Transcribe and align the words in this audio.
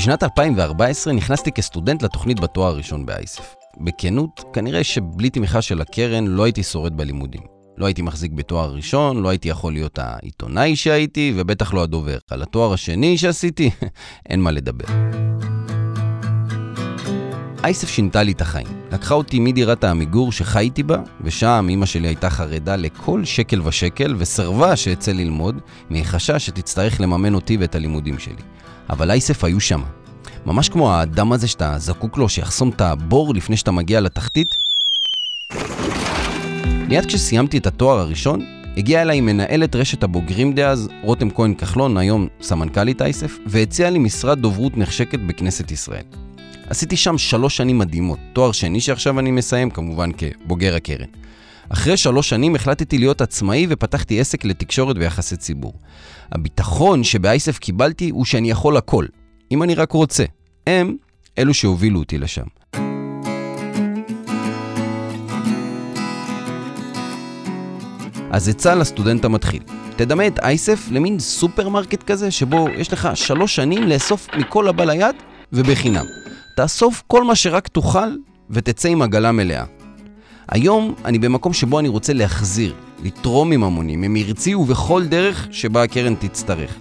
בשנת 0.00 0.22
2014 0.22 1.12
נכנסתי 1.12 1.52
כסטודנט 1.52 2.02
לתוכנית 2.02 2.40
בתואר 2.40 2.66
הראשון 2.68 3.06
באייסף. 3.06 3.54
בכנות, 3.80 4.44
כנראה 4.52 4.84
שבלי 4.84 5.30
תמיכה 5.30 5.62
של 5.62 5.80
הקרן 5.80 6.26
לא 6.26 6.44
הייתי 6.44 6.62
שורד 6.62 6.96
בלימודים. 6.96 7.40
לא 7.78 7.86
הייתי 7.86 8.02
מחזיק 8.02 8.32
בתואר 8.32 8.74
ראשון, 8.74 9.22
לא 9.22 9.28
הייתי 9.28 9.48
יכול 9.48 9.72
להיות 9.72 9.98
העיתונאי 9.98 10.76
שהייתי, 10.76 11.32
ובטח 11.36 11.74
לא 11.74 11.82
הדובר. 11.82 12.18
על 12.30 12.42
התואר 12.42 12.72
השני 12.72 13.18
שעשיתי, 13.18 13.70
אין 14.28 14.40
מה 14.40 14.50
לדבר. 14.50 14.84
אייסף 17.64 17.88
שינתה 17.88 18.22
לי 18.22 18.32
את 18.32 18.40
החיים. 18.40 18.79
לקחה 18.92 19.14
אותי 19.14 19.40
מדירת 19.40 19.84
העמיגור 19.84 20.32
שחייתי 20.32 20.82
בה, 20.82 20.96
ושם 21.20 21.66
אמא 21.70 21.86
שלי 21.86 22.08
הייתה 22.08 22.30
חרדה 22.30 22.76
לכל 22.76 23.24
שקל 23.24 23.62
ושקל, 23.62 24.14
וסרבה 24.18 24.76
שאצא 24.76 25.12
ללמוד, 25.12 25.58
מחשש 25.90 26.46
שתצטרך 26.46 27.00
לממן 27.00 27.34
אותי 27.34 27.56
ואת 27.56 27.74
הלימודים 27.74 28.18
שלי. 28.18 28.42
אבל 28.90 29.10
אייסף 29.10 29.44
היו 29.44 29.60
שם. 29.60 29.82
ממש 30.46 30.68
כמו 30.68 30.92
האדם 30.92 31.32
הזה 31.32 31.48
שאתה 31.48 31.74
זקוק 31.78 32.18
לו, 32.18 32.28
שיחסום 32.28 32.68
את 32.68 32.80
הבור 32.80 33.34
לפני 33.34 33.56
שאתה 33.56 33.70
מגיע 33.70 34.00
לתחתית. 34.00 34.48
מיד 36.88 37.06
כשסיימתי 37.06 37.58
את 37.58 37.66
התואר 37.66 37.98
הראשון, 37.98 38.44
הגיעה 38.76 39.02
אליי 39.02 39.20
מנהלת 39.20 39.76
רשת 39.76 40.02
הבוגרים 40.02 40.54
דאז, 40.54 40.88
רותם 41.02 41.30
כהן 41.30 41.54
כחלון, 41.54 41.96
היום 41.96 42.28
סמנכ"לית 42.42 43.02
אייסף, 43.02 43.38
והציעה 43.46 43.90
לי 43.90 43.98
משרד 43.98 44.40
דוברות 44.40 44.76
נחשקת 44.76 45.18
בכנסת 45.18 45.70
ישראל. 45.70 46.04
עשיתי 46.70 46.96
שם 46.96 47.18
שלוש 47.18 47.56
שנים 47.56 47.78
מדהימות, 47.78 48.18
תואר 48.32 48.52
שני 48.52 48.80
שעכשיו 48.80 49.18
אני 49.18 49.30
מסיים, 49.30 49.70
כמובן 49.70 50.10
כבוגר 50.12 50.74
הקרן. 50.74 51.06
אחרי 51.68 51.96
שלוש 51.96 52.28
שנים 52.28 52.54
החלטתי 52.54 52.98
להיות 52.98 53.20
עצמאי 53.20 53.66
ופתחתי 53.68 54.20
עסק 54.20 54.44
לתקשורת 54.44 54.96
ויחסי 54.98 55.36
ציבור. 55.36 55.72
הביטחון 56.32 57.04
שבאייסף 57.04 57.58
קיבלתי 57.58 58.10
הוא 58.10 58.24
שאני 58.24 58.50
יכול 58.50 58.76
הכל, 58.76 59.06
אם 59.52 59.62
אני 59.62 59.74
רק 59.74 59.92
רוצה. 59.92 60.24
הם 60.66 60.96
אלו 61.38 61.54
שהובילו 61.54 61.98
אותי 61.98 62.18
לשם. 62.18 62.46
אז 68.30 68.48
עצה 68.48 68.74
לסטודנט 68.74 69.24
המתחיל. 69.24 69.62
תדמה 69.96 70.26
את 70.26 70.38
אייסף 70.38 70.88
למין 70.90 71.18
סופרמרקט 71.18 72.02
כזה, 72.02 72.30
שבו 72.30 72.68
יש 72.68 72.92
לך 72.92 73.08
שלוש 73.14 73.56
שנים 73.56 73.82
לאסוף 73.82 74.28
מכל 74.34 74.68
הבא 74.68 74.84
ליד 74.84 75.16
ובחינם. 75.52 76.04
תאסוף 76.60 77.02
כל 77.06 77.24
מה 77.24 77.34
שרק 77.34 77.68
תוכל 77.68 78.16
ותצא 78.50 78.88
עם 78.88 79.02
עגלה 79.02 79.32
מלאה. 79.32 79.64
היום 80.48 80.94
אני 81.04 81.18
במקום 81.18 81.52
שבו 81.52 81.78
אני 81.78 81.88
רוצה 81.88 82.12
להחזיר, 82.12 82.74
לתרום 83.02 83.50
מממונים, 83.50 84.00
ממרצי 84.00 84.54
ובכל 84.54 85.04
דרך 85.06 85.48
שבה 85.50 85.82
הקרן 85.82 86.14
תצטרך. 86.14 86.74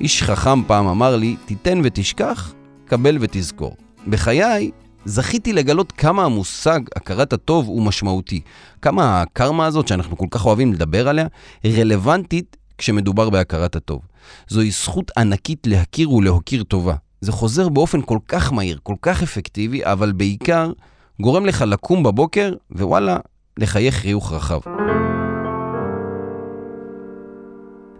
איש 0.00 0.22
חכם 0.22 0.64
פעם 0.64 0.86
אמר 0.86 1.16
לי, 1.16 1.36
תיתן 1.46 1.80
ותשכח, 1.84 2.52
קבל 2.84 3.18
ותזכור. 3.20 3.76
בחיי, 4.06 4.70
זכיתי 5.04 5.52
לגלות 5.52 5.92
כמה 5.92 6.24
המושג 6.24 6.80
הכרת 6.96 7.32
הטוב 7.32 7.66
הוא 7.66 7.82
משמעותי. 7.82 8.40
כמה 8.82 9.22
הקרמה 9.22 9.66
הזאת, 9.66 9.88
שאנחנו 9.88 10.16
כל 10.18 10.26
כך 10.30 10.46
אוהבים 10.46 10.72
לדבר 10.72 11.08
עליה, 11.08 11.26
רלוונטית 11.64 12.56
כשמדובר 12.78 13.30
בהכרת 13.30 13.76
הטוב. 13.76 14.00
זוהי 14.48 14.70
זכות 14.70 15.10
ענקית 15.16 15.66
להכיר 15.66 16.12
ולהוקיר 16.12 16.62
טובה. 16.62 16.94
זה 17.20 17.32
חוזר 17.32 17.68
באופן 17.68 18.00
כל 18.02 18.18
כך 18.28 18.52
מהיר, 18.52 18.78
כל 18.82 18.94
כך 19.02 19.22
אפקטיבי, 19.22 19.84
אבל 19.84 20.12
בעיקר 20.12 20.72
גורם 21.20 21.46
לך 21.46 21.64
לקום 21.66 22.02
בבוקר, 22.02 22.52
ווואלה, 22.72 23.18
לחייך 23.58 23.94
חיוך 23.94 24.32
רחב. 24.32 24.60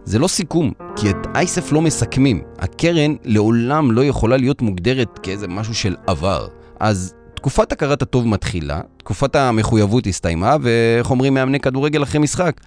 זה 0.04 0.18
לא 0.18 0.28
סיכום, 0.28 0.72
כי 0.96 1.10
את 1.10 1.16
אייסף 1.34 1.72
לא 1.72 1.80
מסכמים. 1.80 2.42
הקרן 2.58 3.14
לעולם 3.24 3.92
לא 3.92 4.04
יכולה 4.04 4.36
להיות 4.36 4.62
מוגדרת 4.62 5.18
כאיזה 5.18 5.48
משהו 5.48 5.74
של 5.74 5.96
עבר. 6.06 6.48
אז 6.80 7.14
תקופת 7.34 7.72
הכרת 7.72 8.02
הטוב 8.02 8.28
מתחילה, 8.28 8.80
תקופת 8.96 9.36
המחויבות 9.36 10.06
הסתיימה, 10.06 10.56
ואיך 10.62 11.10
אומרים 11.10 11.34
מאמני 11.34 11.60
כדורגל 11.60 12.02
אחרי 12.02 12.20
משחק? 12.20 12.60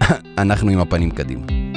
אנחנו 0.38 0.70
עם 0.70 0.78
הפנים 0.78 1.10
קדימה. 1.10 1.69